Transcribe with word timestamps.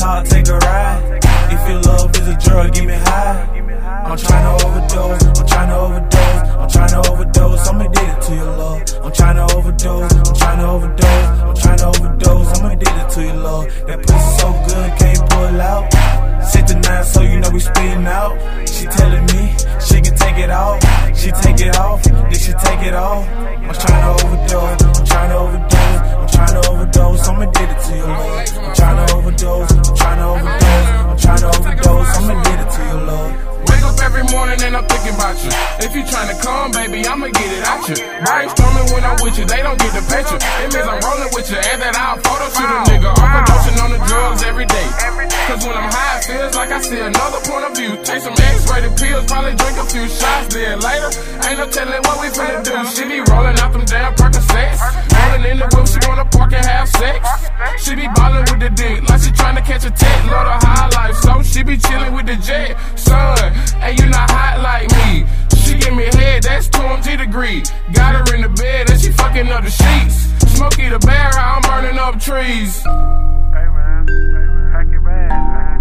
talk, 0.00 0.24
take 0.26 0.48
a 0.48 0.56
ride. 0.56 1.20
If 1.52 1.68
your 1.68 1.80
love 1.82 2.16
is 2.16 2.28
a 2.28 2.36
drug, 2.38 2.74
give 2.74 2.86
me 2.86 2.94
high. 2.94 3.36
I'm 4.06 4.16
tryna 4.16 4.52
overdose, 4.64 5.22
I'm 5.26 5.46
tryna 5.52 5.76
overdose, 5.84 6.42
I'm 6.60 6.68
tryna 6.74 7.10
overdose. 7.10 7.68
I'ma 7.68 7.84
addicted 7.84 8.22
to 8.26 8.34
your 8.34 8.56
love. 8.56 8.80
I'm 9.04 9.12
tryna 9.12 9.44
overdose, 9.54 10.12
I'm 10.12 10.34
tryna 10.40 10.66
overdose, 10.74 11.28
I'm 11.48 11.54
tryna 11.62 11.86
overdose. 11.94 12.60
I'm 12.60 12.70
addicted 12.70 13.08
to 13.14 13.20
your 13.24 13.36
love. 13.36 13.64
That 13.86 13.98
pussy 14.06 14.30
so 14.40 14.48
good, 14.68 14.88
can't 14.98 15.30
pull 15.30 15.60
out. 15.60 15.84
Sit 16.50 16.68
nine 16.84 17.04
so 17.04 17.20
you 17.20 17.40
know 17.40 17.50
we 17.50 17.60
spitting 17.60 18.06
out. 18.06 18.34
She 18.68 18.84
telling 18.86 19.26
me 19.32 19.42
she 19.86 20.00
can 20.00 20.16
take 20.16 20.38
it 20.38 20.50
off. 20.50 20.80
She 21.14 21.30
take 21.30 21.60
it 21.60 21.76
off, 21.76 22.02
then 22.02 22.32
she 22.32 22.52
take 22.52 22.82
it 22.88 22.94
off. 22.94 23.28
I'm 23.28 23.74
tryna 23.74 23.99
I'm 34.80 34.88
thinking 34.88 35.12
about 35.12 35.36
you. 35.44 35.52
If 35.84 35.92
you 35.92 36.02
tryna 36.08 36.40
come, 36.40 36.72
baby, 36.72 37.04
I'ma 37.04 37.28
get 37.28 37.52
it 37.52 37.64
out 37.68 37.84
you. 37.84 38.00
Brainstorming 38.00 38.88
when 38.96 39.04
I'm 39.04 39.20
with 39.20 39.36
you, 39.36 39.44
they 39.44 39.60
don't 39.60 39.76
get 39.76 39.92
the 39.92 40.00
picture. 40.08 40.40
It 40.40 40.72
means 40.72 40.88
I'm 40.88 40.96
rolling 41.04 41.28
with 41.36 41.52
you, 41.52 41.60
and 41.60 41.84
that 41.84 42.00
I'll 42.00 42.16
photo 42.24 42.48
shoot 42.48 42.64
a 42.64 42.78
nigga. 42.88 43.12
Overdosing 43.12 43.76
on 43.76 43.90
the 43.92 44.00
drugs 44.08 44.40
every 44.40 44.64
day. 44.64 44.88
Cause 45.52 45.60
when 45.68 45.76
I'm 45.76 45.92
high, 45.92 46.16
it 46.16 46.24
feels 46.24 46.54
like 46.56 46.72
I 46.72 46.80
see 46.80 46.96
another 46.96 47.40
point 47.44 47.64
of 47.68 47.76
view. 47.76 47.92
Take 48.00 48.24
some 48.24 48.32
X-rated 48.32 48.96
pills, 48.96 49.24
probably 49.28 49.52
drink 49.60 49.76
a 49.76 49.84
few 49.84 50.08
shots. 50.08 50.48
Then 50.48 50.80
later, 50.80 51.10
ain't 51.44 51.58
no 51.60 51.66
telling 51.68 52.00
what 52.00 52.16
we 52.24 52.32
finna 52.32 52.64
do. 52.64 52.72
She 52.88 53.04
be 53.04 53.20
rolling 53.28 53.60
out 53.60 53.76
them 53.76 53.84
damn 53.84 54.16
Percocets. 54.16 54.80
Rolling 55.12 55.44
in 55.44 55.56
the 55.60 55.68
whip, 55.76 55.84
she 55.92 56.00
wanna 56.08 56.24
park 56.24 56.56
and 56.56 56.64
have 56.64 56.88
sex. 56.88 57.20
She 57.84 57.92
be 58.00 58.08
ballin' 58.16 58.48
with 58.48 58.64
the 58.64 58.72
dick, 58.72 59.04
like 59.04 59.20
she 59.20 59.28
tryna 59.36 59.60
catch 59.60 59.84
a 59.84 59.92
tech. 59.92 60.18
Love 60.32 60.48
the 60.48 60.56
high 60.64 60.88
life, 60.88 61.16
so 61.20 61.42
Smokey 70.60 70.90
the 70.90 70.98
bear, 70.98 71.30
I'm 71.38 71.62
burning 71.62 71.98
up 71.98 72.20
trees. 72.20 72.82
Hey 72.82 73.66
man, 73.72 74.04
pack 74.70 74.90
your 74.92 75.00
man. 75.00 75.79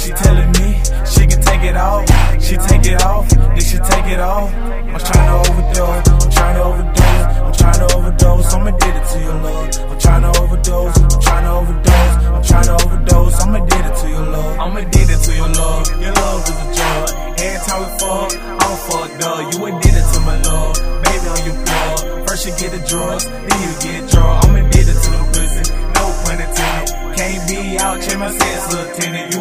She 0.00 0.10
telling 0.12 0.50
me 0.52 0.80
she 1.04 1.26
can 1.26 1.42
take 1.42 1.62
it 1.62 1.76
off. 1.76 2.08
She 2.40 2.56
take 2.56 2.86
it 2.86 3.02
off, 3.02 3.28
then 3.28 3.60
she 3.60 3.76
take 3.76 4.06
it 4.06 4.20
off. 4.20 4.50
I'm 4.50 4.98
tryna 4.98 5.34
overdose, 5.44 6.08
I'm 6.08 6.30
tryna 6.32 6.60
overdose, 6.64 7.26
I'm 7.36 7.52
tryna 7.52 7.94
overdose. 7.96 8.54
I'm 8.54 8.66
addicted 8.66 9.04
to 9.12 9.18
your 9.20 9.34
love. 9.34 9.68
I'm 9.90 9.98
tryna 9.98 10.40
overdose, 10.40 10.96
I'm 10.96 11.20
tryna 11.20 11.50
overdose, 11.60 12.16
I'm 12.24 12.42
tryna 12.42 12.84
overdose. 12.84 13.40
I'm 13.40 13.54
addicted 13.54 13.94
to 14.00 14.08
your 14.08 14.26
love. 14.26 14.58
I'm 14.58 14.76
addicted 14.78 15.20
to 15.20 15.36
your 15.36 15.48
love. 15.48 15.86
Your 16.00 16.12
love 16.12 16.48
is 16.48 16.56
a 16.56 16.66
drug. 16.74 17.38
Every 17.40 17.60
time 17.68 17.80
we 17.80 17.88
fuck, 18.00 18.30
I'm 18.64 18.76
fucked 18.88 19.22
up. 19.22 19.52
You 19.52 19.66
addicted 19.66 20.06
to 20.14 20.20
my 20.20 20.36
love, 20.48 20.74
baby 21.04 21.26
on 21.28 21.40
your 21.44 21.56
floor. 21.60 22.26
First 22.26 22.46
you 22.46 22.52
get 22.56 22.70
the 22.72 22.80
drugs, 22.88 23.28
then 23.28 23.58
you 23.60 23.72
get 23.84 24.10
drunk. 24.10 24.44
I'm 24.44 24.56
addicted 24.56 24.96
to 24.96 25.10
the 25.12 25.22
pussy, 25.28 25.62
no 25.92 26.04
pun 26.24 26.40
intended. 26.40 27.00
Can't 27.20 27.48
be 27.48 27.78
out, 27.78 28.00
check 28.00 28.18
my 28.18 28.30
sex, 28.32 28.72
lieutenant. 28.72 29.34
You 29.34 29.39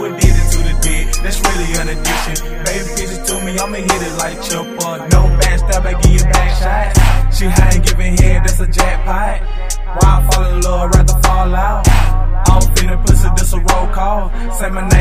me, 3.81 3.93
hit 3.93 4.01
it 4.01 4.15
like 4.17 4.37
chopper. 4.41 4.95
No 5.13 5.21
backstab, 5.39 5.85
I 5.85 5.93
give 6.01 6.11
you 6.11 6.23
back 6.23 6.49
shots. 6.59 7.37
She 7.37 7.45
high 7.45 7.77
giving 7.79 8.17
head, 8.17 8.43
that's 8.43 8.59
a 8.59 8.67
jackpot. 8.67 9.39
Why 9.97 10.09
I 10.17 10.29
fall 10.29 10.45
in 10.45 10.61
love, 10.61 10.89
rather 10.95 11.19
fall 11.23 11.55
out. 11.55 11.87
I'm 12.49 12.61
feeling 12.75 13.01
pussy, 13.05 13.29
this 13.37 13.53
a 13.53 13.57
roll 13.57 13.87
call. 13.93 14.31
Say 14.53 14.69
my 14.69 14.87
name, 14.89 14.98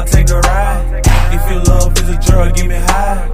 talk, 0.00 0.10
take 0.10 0.30
a 0.30 0.40
ride. 0.40 1.02
If 1.32 1.50
your 1.50 1.62
love 1.64 1.98
is 1.98 2.08
a 2.08 2.18
drug, 2.20 2.54
give 2.54 2.66
me 2.66 2.76
high. 2.76 3.28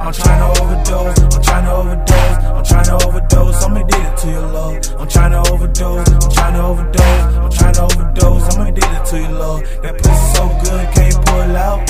I'm 0.00 0.12
tryna 0.12 0.60
overdose, 0.60 1.18
I'm 1.20 1.42
tryna 1.42 1.72
overdose, 1.72 2.36
I'm 2.44 2.64
tryna 2.64 3.06
overdose. 3.06 3.64
I'm 3.64 3.76
addicted 3.76 4.16
to 4.18 4.30
your 4.30 4.46
love. 4.48 4.74
I'm 4.98 5.08
tryna 5.08 5.50
overdose, 5.50 6.08
I'm 6.08 6.20
tryna 6.20 6.64
overdose, 6.64 7.24
I'm 7.44 7.50
tryna 7.50 7.82
overdose. 7.84 8.56
I'm 8.56 8.66
addicted 8.66 9.04
to 9.06 9.20
your 9.20 9.32
love. 9.32 9.60
That 9.82 9.94
pussy 9.98 10.34
so 10.34 10.48
good, 10.64 10.94
can't 10.94 11.26
pull 11.26 11.56
out. 11.56 11.88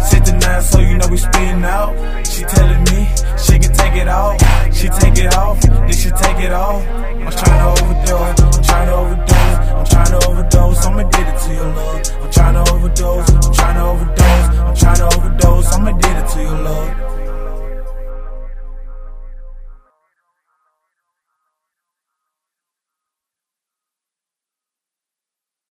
Sit 0.00 0.24
the 0.24 0.32
nine 0.32 0.62
so 0.62 0.78
you 0.80 0.98
know 0.98 1.08
we 1.08 1.16
spitting 1.16 1.64
out. 1.64 2.26
She 2.26 2.42
telling 2.44 2.84
me 2.84 3.08
she 3.38 3.58
can 3.58 3.72
take 3.72 3.94
it 3.94 4.08
off. 4.08 4.40
She 4.74 4.88
take 4.88 5.18
it 5.18 5.34
off, 5.34 5.60
then 5.60 5.92
she 5.92 6.10
take 6.10 6.38
it 6.44 6.52
off. 6.52 6.82
I'm 6.86 7.32
tryna 7.32 7.75